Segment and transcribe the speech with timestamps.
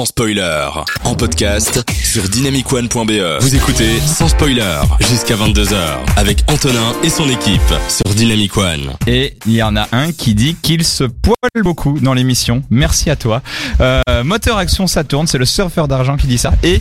[0.00, 0.66] sans spoiler.
[1.04, 3.38] En podcast sur dynamicone.be.
[3.42, 5.76] Vous écoutez sans spoiler jusqu'à 22h
[6.16, 8.94] avec Antonin et son équipe sur Dynamic One.
[9.06, 12.62] Et il y en a un qui dit qu'il se poile beaucoup dans l'émission.
[12.70, 13.42] Merci à toi.
[13.82, 16.54] Euh, Moteur Action Saturne, c'est le surfeur d'argent qui dit ça.
[16.62, 16.80] Et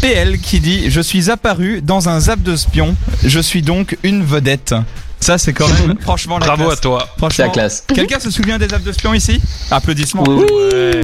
[0.00, 2.94] PL qui dit Je suis apparu dans un zap de spion.
[3.24, 4.72] Je suis donc une vedette.
[5.22, 6.78] Ça, c'est quand même, franchement, la Bravo classe.
[6.78, 7.06] à toi.
[7.12, 7.84] C'est Franchement, la classe.
[7.94, 9.40] Quelqu'un se souvient des apps de spion ici?
[9.70, 10.24] Applaudissements.
[10.26, 11.02] Oui, Ouais.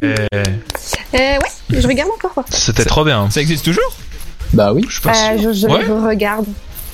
[1.15, 1.39] Euh, ouais,
[1.81, 2.33] je regarde encore.
[2.33, 2.45] quoi.
[2.49, 3.29] C'était trop bien.
[3.31, 3.91] Ça existe toujours?
[4.53, 4.85] Bah oui.
[4.89, 4.99] Je.
[5.07, 5.85] Euh, je, je, Ouais.
[5.87, 6.45] je regarde.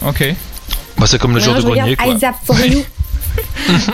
[0.06, 0.24] Ok.
[0.98, 2.56] Bah, c'est comme le jour de grenier, regarde quoi.
[2.56, 2.84] For You.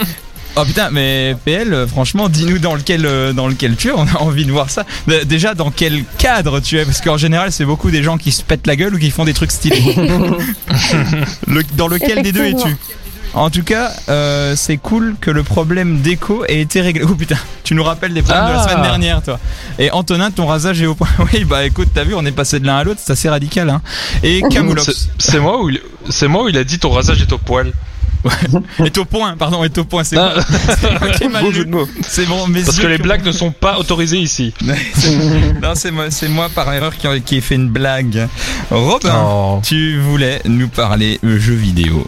[0.58, 3.92] Oh putain, mais PL, franchement, dis-nous dans lequel euh, dans lequel tu es.
[3.92, 4.86] On a envie de voir ça.
[5.24, 6.84] Déjà, dans quel cadre tu es?
[6.84, 9.24] Parce qu'en général, c'est beaucoup des gens qui se pètent la gueule ou qui font
[9.24, 9.96] des trucs stylés.
[11.48, 12.76] Le- dans lequel des deux es-tu?
[13.34, 17.06] En tout cas, euh, c'est cool que le problème d'écho ait été réglé.
[17.10, 18.68] Oh putain, tu nous rappelles des problèmes de la Ah.
[18.70, 19.40] semaine dernière, toi.
[19.80, 21.08] Et Antonin, ton rasage est au point.
[21.34, 23.70] Oui, bah écoute, t'as vu, on est passé de l'un à l'autre, c'est assez radical,
[23.70, 23.82] hein.
[24.22, 25.80] Et Camoulox C'est moi où il,
[26.10, 27.72] c'est moi où il a dit ton rasage est au poil.
[28.86, 30.04] est au point, pardon, est au point.
[30.04, 30.34] C'est Ah,
[31.32, 34.54] moi- c'est bon, mes parce que les blagues ne sont pas autorisées ici.
[34.62, 38.28] non, c'est moi, c'est moi par erreur qui, qui ai fait une blague.
[38.70, 39.62] Robin, Oh.
[39.64, 42.06] tu voulais nous parler jeux vidéo.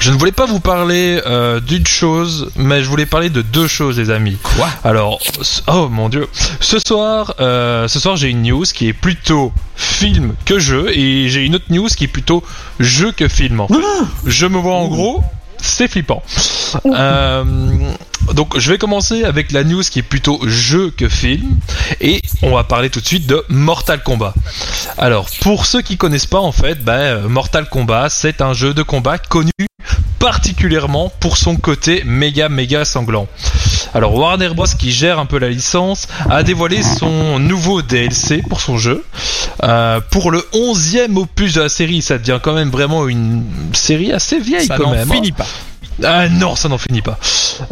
[0.00, 3.66] Je ne voulais pas vous parler euh, d'une chose, mais je voulais parler de deux
[3.66, 4.36] choses, les amis.
[4.42, 4.68] Quoi?
[4.84, 5.20] Alors,
[5.66, 6.28] oh mon dieu,
[6.60, 11.28] ce soir, euh, ce soir j'ai une news qui est plutôt film que jeu, et
[11.28, 12.42] j'ai une autre news qui est plutôt
[12.80, 13.60] jeu que film.
[13.60, 13.74] En fait.
[14.26, 15.22] Je me vois en gros,
[15.60, 16.22] c'est flippant.
[16.86, 17.44] Euh,
[18.34, 21.58] donc, je vais commencer avec la news qui est plutôt jeu que film,
[22.00, 24.34] et on va parler tout de suite de Mortal Kombat.
[24.96, 28.74] Alors, pour ceux qui connaissent pas, en fait, ben, euh, Mortal Kombat, c'est un jeu
[28.74, 29.50] de combat connu
[30.18, 33.26] particulièrement pour son côté méga méga sanglant.
[33.94, 38.60] Alors Warner Bros qui gère un peu la licence a dévoilé son nouveau DLC pour
[38.60, 39.04] son jeu.
[39.62, 44.12] Euh, pour le 11e opus de la série, ça devient quand même vraiment une série
[44.12, 45.10] assez vieille Ça quand n'en même.
[45.10, 45.14] hein.
[45.14, 45.46] finit pas.
[46.04, 47.18] Ah non, ça n'en finit pas.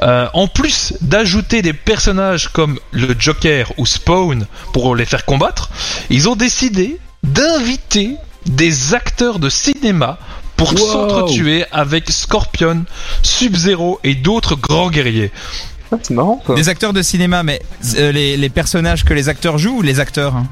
[0.02, 5.70] Euh, en plus d'ajouter des personnages comme le Joker ou Spawn pour les faire combattre,
[6.10, 8.16] ils ont décidé d'inviter
[8.46, 10.18] des acteurs de cinéma
[10.56, 10.78] pour Wow.
[10.78, 12.84] s'entretuer avec Scorpion,
[13.22, 15.30] Sub-Zero et d'autres grands guerriers.
[15.92, 16.54] Ah, c'est marrant quoi.
[16.56, 17.60] Des acteurs de cinéma, mais
[17.98, 20.46] euh, les, les personnages que les acteurs jouent ou les acteurs hein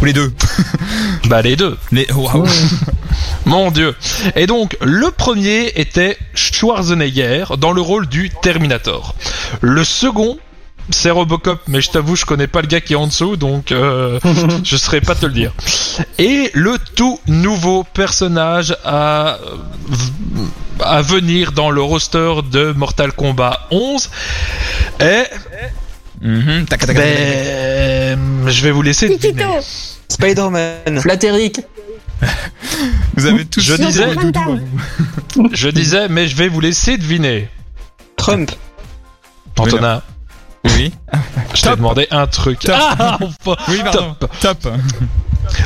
[0.00, 0.32] Ou les deux
[1.28, 1.76] Bah les deux.
[1.92, 2.06] les...
[2.12, 2.46] Waouh
[3.46, 3.94] Mon dieu.
[4.34, 9.14] Et donc, le premier était Schwarzenegger dans le rôle du Terminator.
[9.60, 10.38] Le second,
[10.90, 13.72] c'est Robocop, mais je t'avoue, je connais pas le gars qui est en dessous, donc
[13.72, 14.18] euh,
[14.64, 15.52] je saurais pas te le dire.
[16.18, 19.38] Et le tout nouveau personnage à,
[20.80, 24.10] à venir dans le roster de Mortal Kombat 11
[25.00, 25.30] est...
[26.20, 26.86] Mhm, tac.
[26.94, 29.18] Ben, je vais vous laisser.
[30.08, 31.00] Spider-Man.
[31.00, 31.60] Flatteric.
[33.16, 34.14] Vous avez tous Je des disais-.
[35.52, 37.48] Je disais, mais je vais vous laisser deviner.
[38.16, 38.50] Trump.
[39.58, 40.02] Antonin,
[40.64, 40.92] Oui.
[41.54, 42.60] je t'ai demandé un truc.
[42.60, 42.74] Top.
[42.78, 44.14] Ah, enfin, Oui, pardon.
[44.18, 44.30] top.
[44.40, 44.68] Top.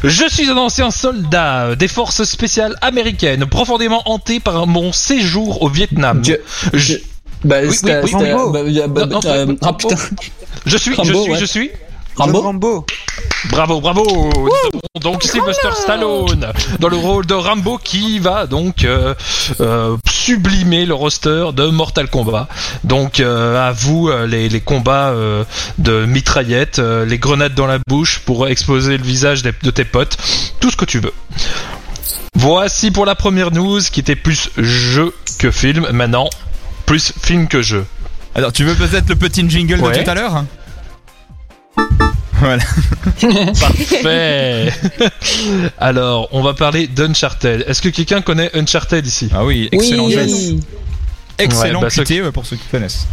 [0.05, 5.69] Je suis un ancien soldat des forces spéciales américaines, profondément hanté par mon séjour au
[5.69, 6.23] Vietnam.
[6.25, 6.35] Je-
[6.75, 6.95] Je,
[7.43, 8.51] Bah, Oui, c'était- oui, oui, c'était- Rambo.
[8.53, 9.95] bah, bah, Non, non, euh, ah putain.
[10.67, 11.39] je suis, je suis, ouais.
[11.41, 11.71] je suis.
[12.17, 12.43] Rambo.
[12.43, 12.87] Rambo.
[13.51, 14.05] Bravo, bravo.
[15.01, 19.15] Donc Sylvester Stallone dans le rôle de Rambo qui va donc euh,
[19.61, 19.97] euh,
[20.31, 22.47] sublimer le roster de Mortal Kombat.
[22.85, 25.43] Donc euh, à vous euh, les, les combats euh,
[25.79, 30.17] de mitraillettes, euh, les grenades dans la bouche pour exploser le visage de tes potes,
[30.61, 31.13] tout ce que tu veux.
[32.37, 35.89] Voici pour la première news qui était plus jeu que film.
[35.93, 36.31] Maintenant,
[36.87, 37.85] plus film que jeu.
[38.37, 39.99] Alors, tu veux peut-être le petit jingle Ouais.
[39.99, 40.45] de tout à l'heure?
[42.41, 42.63] Voilà.
[43.61, 44.73] Parfait.
[45.79, 47.65] Alors, on va parler d'Uncharted.
[47.69, 49.29] Est-ce que quelqu'un connaît Uncharted ici?
[49.35, 50.13] Ah oui, excellent Oui.
[50.15, 50.21] jeu.
[51.39, 53.07] Excellent Ouais, bah, ouais, pour ceux qui connaissent.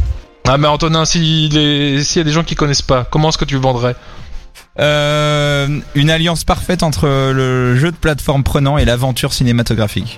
[0.48, 3.46] Ah mais Antonin, s'il les- y a des gens qui connaissent pas, comment est-ce que
[3.46, 3.96] tu le vendrais?
[4.80, 10.18] Euh, une alliance parfaite entre le jeu de plateforme prenant et l'aventure cinématographique.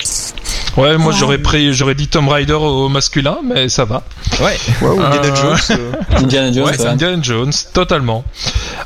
[0.78, 4.04] Ouais, moi j'aurais pris, j'aurais dit Tomb Raider au masculin, mais ça va.
[4.40, 4.58] Ouais.
[4.82, 5.58] Ouais, ou Euh, Indiana Jones.
[5.72, 5.92] euh.
[6.18, 6.66] Indiana Jones.
[6.68, 8.24] Ouais, Indiana Jones, totalement.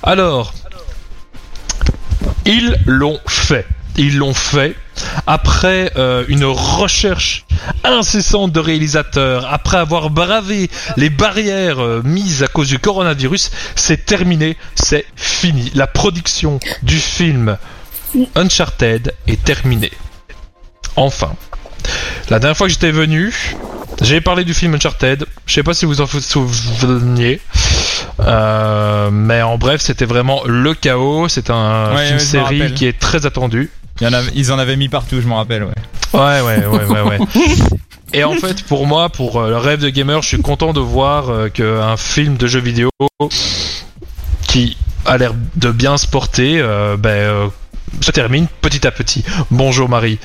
[0.02, 0.54] Alors,
[2.46, 3.66] ils l'ont fait.
[3.96, 4.76] Ils l'ont fait
[5.28, 7.46] après euh, une recherche
[7.84, 14.04] incessante de réalisateurs, après avoir bravé les barrières euh, mises à cause du coronavirus, c'est
[14.06, 15.72] terminé, c'est fini.
[15.76, 17.58] La production du film
[18.36, 19.92] Uncharted est terminée.
[20.96, 21.34] Enfin.
[22.30, 23.34] La dernière fois que j'étais venu,
[24.02, 25.26] j'ai parlé du film Uncharted.
[25.46, 27.40] Je sais pas si vous en vous souveniez.
[28.20, 31.28] Euh, mais en bref, c'était vraiment le chaos.
[31.28, 33.70] C'est un Ouais, film ouais, je me série qui est très attendu.
[34.02, 35.74] Il y en a- ils en avaient mis partout, je m'en rappelle, ouais.
[36.14, 37.20] Ouais, ouais, ouais, ouais, ouais.
[38.14, 40.80] Et en fait, pour moi, pour euh, le rêve de gamer, je suis content de
[40.80, 42.90] voir euh, qu'un film de jeu vidéo
[44.48, 47.48] qui a l'air de bien se porter, euh, ben, euh,
[48.02, 49.24] se termine petit à petit.
[49.52, 50.20] Bonjour Marie.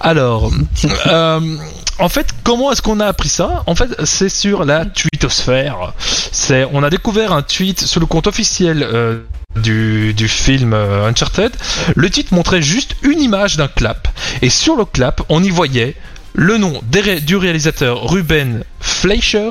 [0.00, 0.50] Alors,
[1.06, 1.56] euh,
[1.98, 3.62] en fait, comment est-ce qu'on a appris ça?
[3.66, 5.92] En fait, c'est sur la tweetosphère.
[6.32, 9.18] C'est, on a découvert un tweet sur le compte officiel euh,
[9.56, 11.52] du, du film euh, Uncharted.
[11.94, 14.08] Le tweet montrait juste une image d'un clap.
[14.42, 15.94] Et sur le clap, on y voyait
[16.34, 19.48] le nom ré- du réalisateur Ruben Fleischer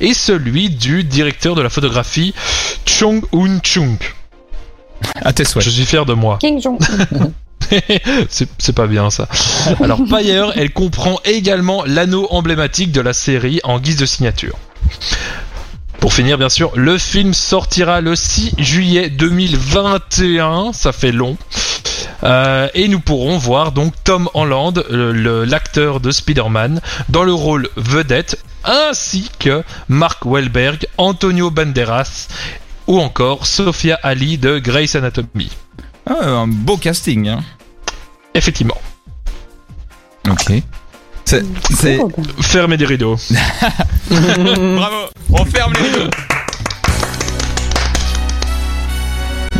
[0.00, 2.34] et celui du directeur de la photographie
[2.86, 3.96] Chung Un Chung.
[5.22, 5.64] À tes souhaits.
[5.64, 6.38] Je suis fier de moi.
[6.40, 6.78] King Jong.
[8.28, 9.28] c'est pas bien ça.
[9.82, 14.56] Alors ailleurs, elle comprend également l'anneau emblématique de la série en guise de signature.
[16.00, 21.36] Pour finir, bien sûr, le film sortira le 6 juillet 2021, ça fait long.
[22.22, 27.68] Euh, et nous pourrons voir donc Tom Holland, le- l'acteur de Spider-Man, dans le rôle
[27.76, 32.28] vedette, ainsi que Mark Wahlberg, Antonio Banderas
[32.86, 35.50] ou encore Sophia Ali de Grey's Anatomy.
[36.06, 37.42] Ah, un beau casting, hein.
[38.34, 38.78] Effectivement.
[40.28, 40.62] Ok.
[41.24, 41.42] C'est,
[41.74, 41.98] c'est...
[42.40, 43.16] Fermez des rideaux.
[44.10, 44.96] Bravo
[45.30, 46.10] On ferme les rideaux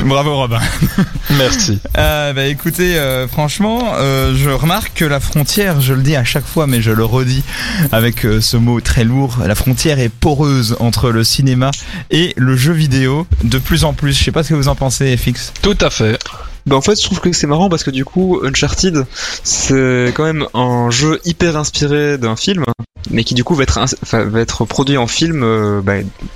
[0.05, 0.61] Bravo Robin.
[1.39, 1.81] Merci.
[1.97, 6.25] Euh, bah écoutez, euh, franchement, euh, je remarque que la frontière, je le dis à
[6.25, 7.43] chaque fois, mais je le redis
[7.91, 11.71] avec euh, ce mot très lourd, la frontière est poreuse entre le cinéma
[12.11, 14.17] et le jeu vidéo de plus en plus.
[14.19, 15.53] Je sais pas ce que vous en pensez, FX.
[15.63, 16.19] Tout à fait.
[16.67, 19.05] Bah en fait, je trouve que c'est marrant parce que du coup, Uncharted,
[19.43, 22.65] c'est quand même un jeu hyper inspiré d'un film,
[23.11, 25.43] mais qui du coup va être, enfin, va être produit en film.
[25.43, 25.93] euh, bah,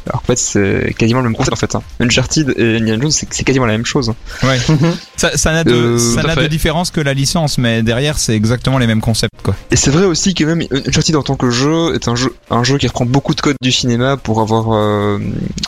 [0.06, 1.74] alors en fait, c'est quasiment le même concept en fait.
[1.74, 1.82] hein.
[2.00, 4.12] Uncharted et Indiana Jones, c'est c'est quasiment la même chose.
[4.42, 4.58] Ouais.
[5.16, 8.34] ça ça n'a de, Euh, ça n'a de différence que la licence, mais derrière c'est
[8.34, 9.54] exactement les mêmes concepts quoi.
[9.70, 12.64] Et c'est vrai aussi que même Uncharted en tant que jeu est un jeu, un
[12.64, 15.18] jeu qui reprend beaucoup de codes du cinéma pour avoir, euh,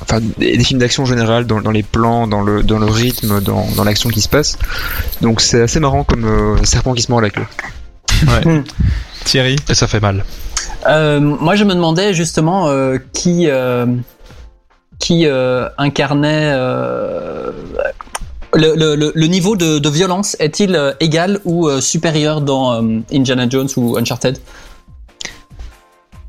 [0.02, 2.86] enfin, des, des films d'action en général dans, dans les plans, dans le, dans le
[2.86, 4.49] rythme, dans, dans l'action qui se passe.
[5.20, 7.46] Donc c'est assez marrant comme euh, serpent qui se mord la queue.
[9.24, 9.56] Thierry.
[9.68, 10.24] Et ça fait mal.
[10.86, 13.86] Euh, moi, je me demandais justement euh, qui euh,
[14.98, 17.52] qui euh, incarnait euh,
[18.54, 23.00] le, le, le, le niveau de, de violence est-il égal ou euh, supérieur dans euh,
[23.12, 24.38] Indiana Jones ou Uncharted?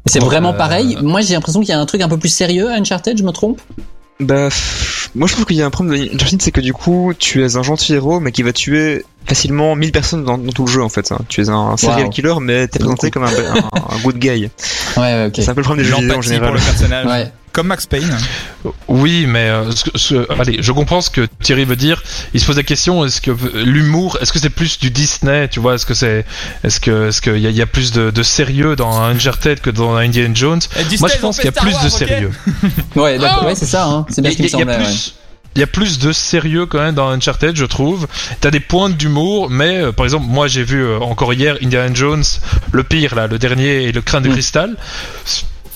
[0.05, 0.97] C'est Bon, vraiment euh, pareil.
[1.01, 3.17] Moi, j'ai l'impression qu'il y a un truc un peu plus sérieux à Uncharted.
[3.17, 3.61] Je me trompe?
[4.19, 4.49] Bah,
[5.15, 7.43] moi je trouve qu'il y a un problème de Uncharted, c'est que du coup, tu
[7.43, 10.71] es un gentil héros, mais qui va tuer facilement 1000 personnes dans, dans tout le
[10.71, 11.11] jeu en fait.
[11.11, 11.19] hein.
[11.29, 12.09] Tu es un serial Wow.
[12.09, 14.29] killer, mais t'es présenté comme un, un, un good guy.
[14.29, 14.49] Ouais,
[14.97, 15.33] ouais, ok.
[15.35, 16.53] C'est un peu le problème des jeux vidéo en pour général.
[16.53, 17.05] le personnage.
[17.07, 17.31] Ouais.
[17.53, 18.17] Comme Max Payne.
[18.87, 22.01] Oui, mais euh, ce que- ce- allez, je comprends ce que Thierry veut dire.
[22.33, 23.31] Il se pose la question est-ce que
[23.65, 25.75] l'humour, est-ce que c'est plus du Disney, tu vois?
[25.75, 26.25] Est-ce que c'est,
[26.63, 29.69] est-ce que, est-ce qu'il y, y a plus de, de sérieux dans un Uncharted que
[29.69, 30.61] dans Indiana Jones?
[30.99, 32.31] Moi, je pense qu'il y a plus de sérieux.
[32.95, 33.39] Ouais, d'accord.
[33.41, 33.85] Ah ouais, c'est ça.
[33.85, 34.05] Hein.
[34.09, 34.77] C'est bien ce qui me semblait.
[35.55, 38.07] Il y a plus de sérieux quand même dans Uncharted, je trouve.
[38.39, 41.93] T'as des pointes d'humour, mais euh, par exemple, moi j'ai vu euh, encore hier Indiana
[41.93, 42.23] Jones,
[42.71, 44.33] le pire là, le dernier et le crâne de Mm.
[44.33, 44.77] cristal.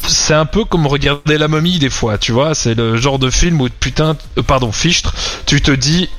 [0.08, 2.56] C'est un peu comme regarder la momie des fois, tu vois.
[2.56, 5.14] C'est le genre de film où putain, euh, pardon, fichtre,
[5.46, 6.10] tu te dis,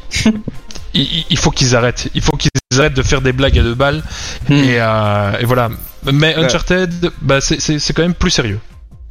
[0.95, 3.75] il, il faut qu'ils arrêtent, il faut qu'ils arrêtent de faire des blagues à deux
[3.75, 4.03] balles.
[4.49, 4.55] Hmm.
[4.55, 5.71] Et, euh, et voilà.
[6.13, 6.35] Mais.
[6.37, 8.61] Uncharted, bah c'est quand même plus sérieux.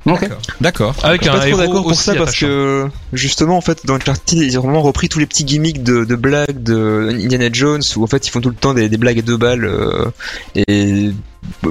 [0.06, 0.30] Ok.
[0.62, 0.94] D'accord.
[1.04, 3.62] Avec Je suis un pas trop héros d'accord pour aussi ça parce que justement en
[3.62, 7.10] fait dans Uncharted ils ont vraiment repris tous les petits gimmicks de, de blagues de
[7.12, 9.38] Indiana Jones où en fait ils font tout le temps des, des blagues à deux
[9.38, 10.06] balles euh,
[10.56, 11.10] et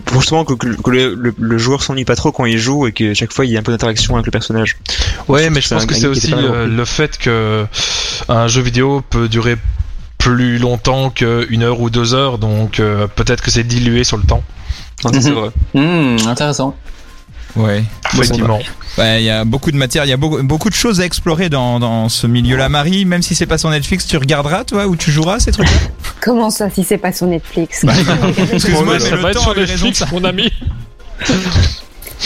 [0.04, 2.92] pour justement que, que le- le, le- joueur s'ennuie pas trop quand il joue et
[2.92, 4.76] que chaque fois il y a un peu d'interaction avec le personnage.
[5.28, 7.64] Ouais, mais je pense que c'est aussi le fait que
[8.28, 9.56] un jeu vidéo peut durer
[10.18, 14.22] plus longtemps qu'une heure ou deux heures, donc euh, peut-être que c'est dilué sur le
[14.24, 14.42] temps.
[15.02, 15.32] C'est Mhm.
[15.34, 15.50] vrai.
[15.74, 16.74] Hmm, intéressant.
[17.56, 17.84] Ouais.
[18.14, 18.58] Effectivement.
[18.98, 21.04] Ouais, il y a beaucoup de matière, il y a beaucoup, beaucoup de choses à
[21.04, 22.68] explorer dans, dans ce milieu-là.
[22.68, 25.72] Marie, même si c'est pas sur Netflix, tu regarderas, toi, ou tu joueras ces trucs-là?
[26.20, 27.84] Comment ça, si c'est pas sur Netflix?
[28.52, 30.06] Excuse-moi, Ouais, mais ça le va être sur Netflix, ça.
[30.12, 30.50] mon ami.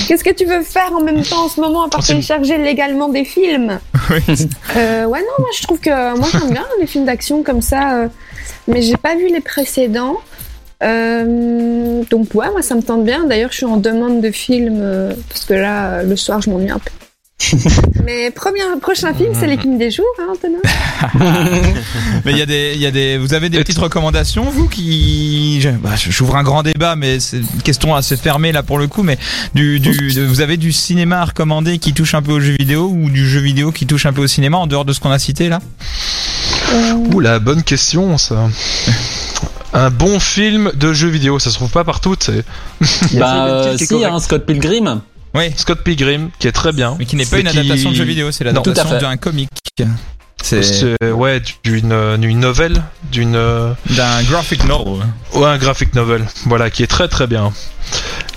[0.07, 2.57] Qu'est-ce que tu veux faire en même temps en ce moment à part Oh, télécharger
[2.59, 3.81] légalement des films?
[4.11, 4.21] Oui.
[4.77, 7.95] euh, Ouais, non, moi je trouve que moi j'aime bien les films d'action comme ça,
[7.95, 8.09] euh,
[8.69, 10.17] mais j'ai pas vu les précédents.
[10.83, 13.25] Euh, donc ouais, moi ça me tente bien.
[13.27, 16.51] D'ailleurs, je suis en demande de films euh, parce que là, euh, le soir, je
[16.51, 16.91] m'ennuie un peu.
[18.05, 20.59] Mais premier, prochain film, c'est les films des jours, hein, Antonin
[22.25, 24.67] Mais il y a des, il y a des, vous avez des petites recommandations, vous
[24.67, 28.89] qui, bah, j'ouvre un grand débat, mais c'est une question assez fermée là pour le
[28.89, 29.19] coup, mais
[29.55, 32.57] du, du, de- vous avez du cinéma à recommander qui touche un peu aux jeux
[32.59, 34.99] vidéo ou du jeu vidéo qui touche un peu au cinéma en dehors de ce
[34.99, 35.61] qu'on a cité là?
[37.13, 38.49] Ouh la bonne question ça.
[39.75, 42.43] Un bon film de jeu vidéo, ça se trouve pas partout, y a
[43.21, 45.03] Bah, euh, si, hein, Scott Pilgrim.
[45.35, 46.97] Oui, Scott Pilgrim, qui est très bien.
[46.99, 49.49] mais qui n'est pas une qui- adaptation de jeu vidéo, c'est l'adaptation d'un comic.
[50.43, 52.83] C'est C'est ouais d'une nouvelle,
[53.13, 55.03] d'une euh, d'un graphic novel.
[55.35, 57.53] ouais un graphic novel, voilà qui est très très bien.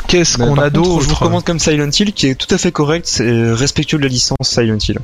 [0.08, 2.72] Qu'est-ce qu'on a d'autre Je vous recommande comme Silent Hill qui est tout à fait
[2.74, 5.00] correct, c'est respectueux de la licence Silent Hill.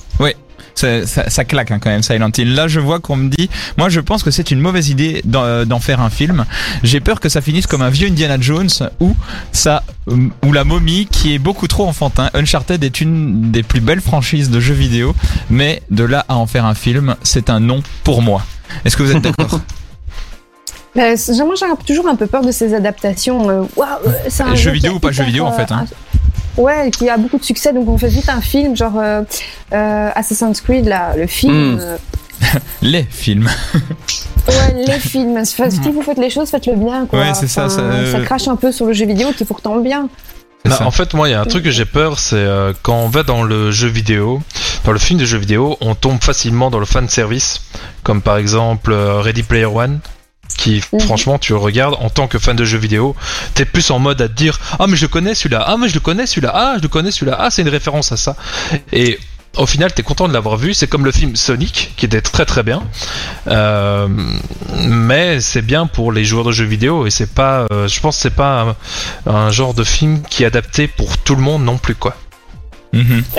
[0.77, 2.53] Ça, ça, ça claque hein, quand même Silent Hill.
[2.53, 5.43] Là, je vois qu'on me dit, moi, je pense que c'est une mauvaise idée d'en
[5.43, 6.46] euh, d'en faire un film.
[6.84, 8.69] J'ai peur que ça finisse comme un vieux Indiana Jones
[9.00, 9.15] ou
[9.51, 12.29] ça euh, ou la momie qui est beaucoup trop enfantin.
[12.36, 15.15] Uncharted est une des plus belles franchises de jeux vidéo,
[15.50, 18.43] mais de là à en faire un film, c'est un non pour moi.
[18.86, 19.60] Est-ce que vous êtes d'accord?
[20.96, 21.03] Bah,
[21.46, 23.51] Moi, j'ai toujours un peu peur de ces adaptations.
[23.51, 23.63] euh,
[24.29, 25.86] c'est un Jeu jeu vidéo ou pas jeu vidéo, en fait, hein.
[26.58, 29.22] Ouais, qui a beaucoup de succès, donc on fait vite un film, genre euh,
[29.74, 31.76] euh, Assassin's Creed, là, le film.
[31.76, 31.80] Mm.
[31.80, 31.98] euh,
[32.82, 33.50] Les films.
[34.48, 35.38] ouais, les films.
[35.38, 37.20] Enfin, si vous faites les choses, faites-le bien, quoi.
[37.20, 39.44] Ouais, c'est ça, Enfin, ça, euh, ça crache un peu sur le jeu vidéo qui
[39.44, 40.10] est pourtant bien.
[40.66, 42.98] Bah, en fait, moi, il y a un truc que j'ai peur, c'est euh, quand
[42.98, 44.42] on va dans le jeu vidéo,
[44.84, 47.62] dans le film de jeu vidéo, on tombe facilement dans le fan service,
[48.04, 50.00] comme par exemple euh, Ready Player One,
[50.58, 51.00] qui Mhm.
[51.01, 53.16] franchement, tu regardes en tant que fan de jeu vidéo,
[53.54, 55.89] t'es plus en mode à te dire ah mais je le connais celui-là, ah mais
[55.89, 58.36] je le connais celui-là, ah je le connais celui-là, ah c'est une référence à ça,
[58.92, 59.20] et
[59.58, 60.75] au final, t'es content de l'avoir vu.
[60.75, 62.84] C'est comme le film Sonic, qui était très très bien.
[63.48, 64.08] Euh,
[64.88, 68.18] mais c'est bien pour les joueurs de jeux vidéo et c'est pas, euh, je pense,
[68.18, 68.75] que c'est pas
[69.25, 72.16] un, un genre de film qui est adapté pour tout le monde non plus quoi.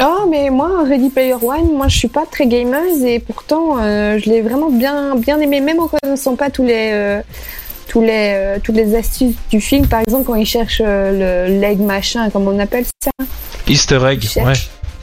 [0.00, 4.18] Oh, mais moi, Ready Player One, moi, je suis pas très gameuse et pourtant, euh,
[4.18, 7.20] je l'ai vraiment bien, bien aimé, même en connaissant pas tous les, euh,
[7.88, 9.86] tous les, euh, toutes les astuces du film.
[9.86, 13.10] Par exemple, quand ils cherchent euh, le leg machin, comme on appelle ça.
[13.66, 14.52] Easter egg, ouais.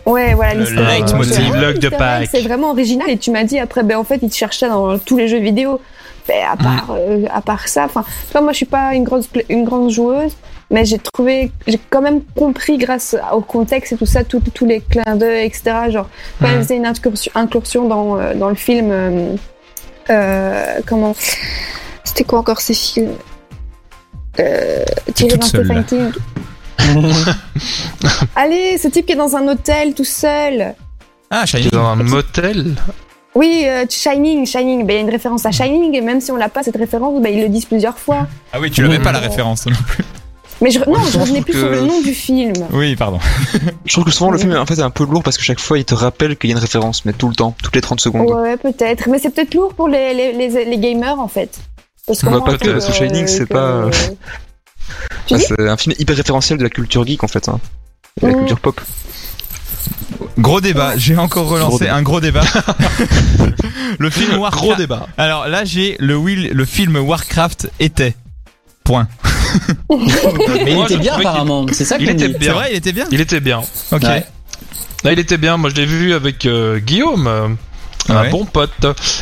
[0.05, 1.01] Ouais, voilà, Le l'easter egg.
[1.01, 2.29] leitmotiv, ouais, de Pâques.
[2.31, 4.97] C'est vraiment original et tu m'as dit après, ben en fait, ils te cherchaient dans
[4.99, 5.81] tous les jeux vidéo.
[6.27, 8.03] Ben, à part, euh, à part ça, enfin,
[8.41, 10.31] moi, je suis pas une grosse, une grande joueuse,
[10.71, 14.65] mais j'ai trouvé, j'ai quand même compris grâce au contexte et tout ça, tous tous
[14.65, 15.63] les clins d'œil, etc.
[15.89, 16.53] Genre, quand Mhm.
[16.55, 19.35] elle faisait une incursion, incursion dans, euh, dans le film, euh,
[20.09, 21.15] euh, comment,
[22.03, 23.13] c'était quoi encore ces films?
[24.39, 25.85] Euh, d'un seule, Stephen.
[25.85, 26.11] King.
[28.35, 30.75] Allez, ce type qui est dans un hôtel tout seul.
[31.31, 31.69] Ah, Shining.
[31.71, 32.75] dans un motel.
[33.33, 34.85] Oui, euh, Shining, Shining.
[34.85, 36.77] Ben, il y a une référence à Shining, et même si on l'a pas cette
[36.77, 38.27] référence, ben, ils le disent plusieurs fois.
[38.53, 40.03] Ah oui, tu l'avais pas la référence non plus.
[40.61, 42.53] Mais je, non, je revenais plus que- sur le nom du film.
[42.71, 43.19] Oui, pardon.
[43.85, 45.59] Je trouve que souvent le film en fait est un peu lourd parce que chaque
[45.59, 47.81] fois il te rappelle qu'il y a une référence, mais tout le temps, toutes les
[47.81, 48.29] 30 secondes.
[48.31, 49.09] Ouais, peut-être.
[49.09, 51.59] Mais c'est peut-être lourd pour les, les, les, les gamers, en fait.
[52.07, 53.89] Parce On va moi, pas je que The Shining, c'est pas-
[55.25, 57.59] Tu Ah, c'est un film hyper référentiel de la culture geek en fait, hein.
[58.21, 58.37] de la Mm.
[58.39, 58.79] culture pop.
[60.37, 62.43] Gros débat, j'ai encore relancé Gros un gros débat.
[63.99, 64.63] le film Warcraft.
[64.63, 65.07] Gros débat.
[65.17, 68.15] Alors là, j'ai le, Will, le film Warcraft était.
[68.83, 69.07] Point.
[69.89, 72.31] Mais il était bien qu'il- apparemment, c'est ça il qu'on était.
[72.33, 72.53] C'est Bien.
[72.53, 73.05] vrai, il était bien.
[73.11, 73.61] Il était bien.
[73.91, 74.03] Ok.
[74.03, 74.25] Ouais.
[75.03, 75.57] Là, il était bien.
[75.57, 77.47] Moi, je l'ai vu avec euh, Guillaume, euh,
[78.09, 78.29] un Ouais.
[78.29, 78.71] bon pote,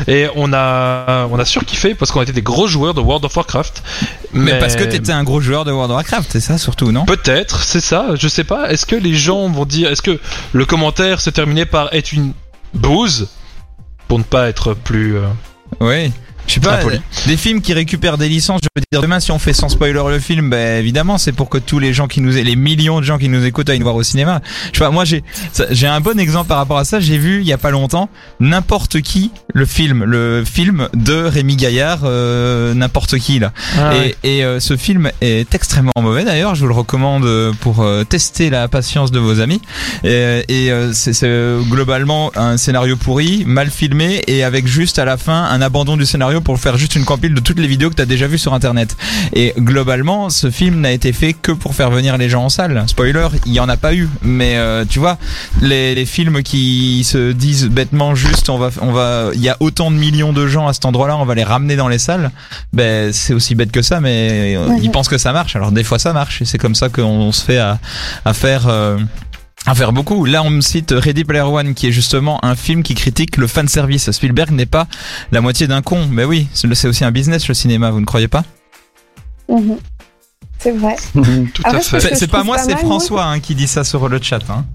[0.08, 3.36] et on a on a surkiffé parce qu'on était des gros joueurs de World of
[3.36, 3.84] Warcraft.
[4.34, 7.06] Mais, parce que t'étais un gros joueur de World of Warcraft, c'est ça surtout, non?
[7.06, 8.16] Peut-être, c'est ça.
[8.16, 8.72] Je sais pas.
[8.72, 10.20] Est-ce que les gens vont dire Est-ce que
[10.54, 12.34] le commentaire se terminait par être une
[12.74, 13.28] bouse
[14.08, 15.16] pour ne pas être plus.
[15.18, 15.28] euh,
[15.80, 16.12] Oui.
[16.48, 17.00] Je sais pas, Impoli.
[17.26, 19.94] des films qui récupèrent des licences, je veux dire, demain si on fait sans spoiler
[19.94, 23.06] le film, ben évidemment c'est pour que tous les gens qui nous, les millions de
[23.06, 24.42] gens qui nous écoutent aillent le voir au cinéma.
[24.72, 25.24] Je sais pas, moi j'ai,
[25.72, 28.10] j'ai un bon exemple par rapport à ça, j'ai vu il y a pas longtemps,
[28.40, 33.52] n'importe qui, le film, le film de Rémi Gaillard, euh, n'importe qui là.
[33.78, 34.16] Ah et ouais.
[34.24, 38.04] et, euh, ce film est extrêmement mauvais d'ailleurs, je vous le recommande euh, pour euh,
[38.04, 39.62] tester la patience de vos amis.
[40.04, 45.00] Et, et, euh, c'est c'est, euh, globalement un scénario pourri, mal filmé et avec juste
[45.00, 47.68] à la fin un abandon du scénario pour faire juste une compile de toutes les
[47.68, 48.96] vidéos que t'as déjà vues sur internet.
[49.34, 52.84] Et globalement, ce film n'a été fait que pour faire venir les gens en salle.
[52.88, 55.18] Spoiler, il y en a pas eu, mais euh, tu vois,
[55.62, 59.58] les, les films qui se disent bêtement juste on va on va il y a
[59.60, 62.32] autant de millions de gens à cet endroit-là, on va les ramener dans les salles.
[62.74, 64.80] Ben c'est aussi bête que ça mais euh, Ouais.
[64.82, 65.56] ils pensent que ça marche.
[65.56, 67.80] Alors des fois ça marche et c'est comme ça qu'on se fait à
[68.26, 68.98] à faire euh,
[69.66, 70.26] à faire beaucoup.
[70.26, 73.48] Là, on me cite Ready Player One, qui est justement un film qui critique le
[73.48, 74.12] fan service.
[74.12, 74.88] Spielberg n'est pas
[75.32, 76.08] la moitié d'un con.
[76.10, 78.44] Mais oui, c'est aussi un business, le cinéma, vous ne croyez pas?
[79.50, 79.78] Mhm.
[80.60, 80.96] C'est vrai.
[81.54, 82.16] Tout à fait.
[82.16, 84.40] C'est pas moi, c'est François hein, qui dit ça sur le chat.
[84.50, 84.66] Hein.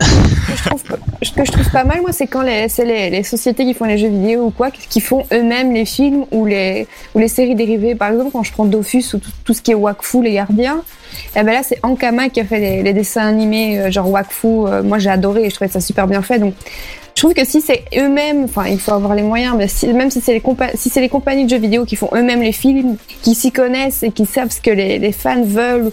[0.00, 0.82] que je trouve,
[1.22, 3.74] ce que je trouve pas mal, moi, c'est quand les, c'est les, les sociétés qui
[3.74, 7.28] font les jeux vidéo ou quoi, qui font eux-mêmes les films ou les, ou les
[7.28, 7.94] séries dérivées.
[7.94, 10.82] Par exemple, quand je prends Dofus ou tout, tout ce qui est Wakfu, les gardiens,
[11.36, 14.46] et ben là, c'est Ankama qui a fait les, les dessins animés, euh, genre Wakfu.
[14.46, 16.38] euh, moi, j'ai adoré et je trouvais ça super bien fait.
[16.38, 16.54] Donc,
[17.16, 20.10] je trouve que si c'est eux-mêmes, enfin, il faut avoir les moyens, mais si- même
[20.10, 22.96] si c'est les, compa- si les compagnies de jeux vidéo qui font eux-mêmes les films,
[23.22, 25.90] qui s'y connaissent et qui savent ce que les, les fans veulent,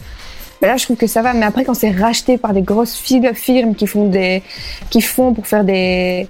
[0.62, 1.34] ben là, je trouve que ça va.
[1.34, 4.42] Mais après, quand c'est racheté par des grosses firmes qui font des,
[4.90, 6.28] qui font pour faire des,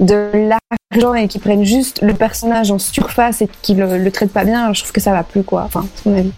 [0.00, 4.32] de l'argent et qui prennent juste le personnage en surface et qui le, le traitent
[4.32, 5.62] pas bien, je trouve que ça va plus, quoi.
[5.64, 6.32] Enfin, c'est mon avis.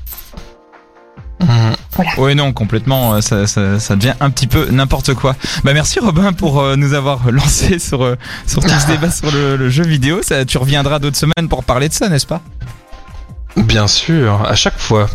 [2.18, 3.14] Oui, non, complètement.
[3.14, 5.37] euh, Ça, ça, ça devient un petit peu n'importe quoi.
[5.62, 8.16] Bah merci Robin pour euh, nous avoir lancé sur euh,
[8.47, 10.21] sur tout ce débat sur le, le jeu vidéo.
[10.23, 12.40] Ça, tu reviendras d'autres semaines pour parler de ça, n'est-ce pas?
[13.56, 15.06] Bien sûr, à chaque fois.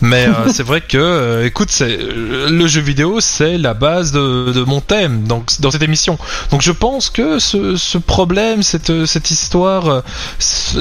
[0.00, 4.12] Mais euh, c'est vrai que, euh, écoute, c'est euh, le jeu vidéo, c'est la base
[4.12, 6.18] de, de mon thème donc dans cette émission.
[6.50, 10.00] Donc je pense que ce, ce problème, cette cette histoire, euh,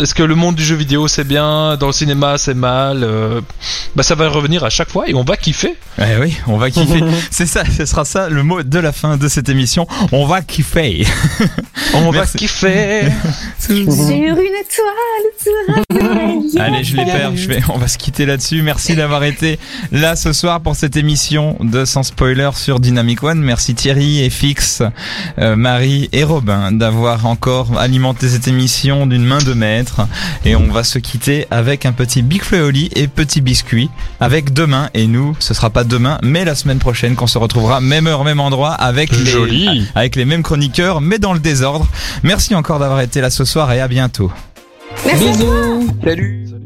[0.02, 3.42] est-ce que le monde du jeu vidéo c'est bien, dans le cinéma c'est mal, euh,
[3.96, 5.76] bah ça va revenir à chaque fois et on va kiffer.
[6.00, 7.04] Eh oui, on va kiffer.
[7.30, 9.88] C'est ça, ce sera ça le mot de la fin de cette émission.
[10.12, 11.06] On va kiffer.
[11.94, 13.04] On va kiffer.
[13.60, 16.33] Sur une étoile, sur un soleil.
[16.60, 17.36] Allez, je les perds.
[17.36, 18.62] Je vais, on va se quitter là-dessus.
[18.62, 19.60] Merci d'avoir été
[19.92, 23.40] là ce soir pour cette émission de Sans Spoiler sur Dynamic One.
[23.40, 24.84] Merci Thierry et Fix,
[25.40, 30.08] euh, Marie et Robin d'avoir encore alimenté cette émission d'une main de maître.
[30.46, 34.90] Et on va se quitter avec un petit Big Fleoli et petit biscuit avec demain.
[34.94, 38.24] Et nous, ce sera pas demain, mais la semaine prochaine qu'on se retrouvera même heure,
[38.24, 39.88] même endroit avec les, Joli.
[39.96, 41.88] avec les mêmes chroniqueurs, mais dans le désordre.
[42.24, 44.32] Merci encore d'avoir été là ce soir et à bientôt.
[45.06, 45.56] Merci à toi.
[46.04, 46.43] Salut